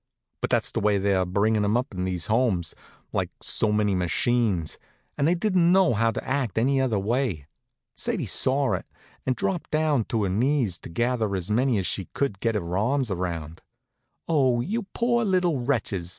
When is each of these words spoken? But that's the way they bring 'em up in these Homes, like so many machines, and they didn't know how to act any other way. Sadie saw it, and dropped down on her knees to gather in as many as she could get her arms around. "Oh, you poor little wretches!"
But 0.41 0.49
that's 0.49 0.71
the 0.71 0.79
way 0.79 0.97
they 0.97 1.23
bring 1.25 1.55
'em 1.55 1.77
up 1.77 1.93
in 1.93 2.05
these 2.05 2.25
Homes, 2.25 2.73
like 3.13 3.29
so 3.39 3.71
many 3.71 3.93
machines, 3.93 4.79
and 5.15 5.27
they 5.27 5.35
didn't 5.35 5.71
know 5.71 5.93
how 5.93 6.09
to 6.09 6.27
act 6.27 6.57
any 6.57 6.81
other 6.81 6.97
way. 6.97 7.45
Sadie 7.95 8.25
saw 8.25 8.73
it, 8.73 8.87
and 9.27 9.35
dropped 9.35 9.69
down 9.69 10.07
on 10.11 10.21
her 10.23 10.29
knees 10.29 10.79
to 10.79 10.89
gather 10.89 11.27
in 11.29 11.35
as 11.37 11.51
many 11.51 11.77
as 11.77 11.85
she 11.85 12.05
could 12.15 12.39
get 12.39 12.55
her 12.55 12.75
arms 12.75 13.11
around. 13.11 13.61
"Oh, 14.27 14.59
you 14.59 14.87
poor 14.95 15.23
little 15.23 15.59
wretches!" 15.61 16.09